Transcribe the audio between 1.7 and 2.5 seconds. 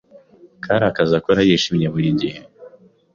buri gihe